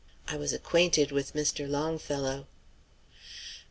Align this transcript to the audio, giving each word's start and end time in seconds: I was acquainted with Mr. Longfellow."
I 0.27 0.35
was 0.35 0.51
acquainted 0.51 1.11
with 1.11 1.35
Mr. 1.35 1.69
Longfellow." 1.69 2.47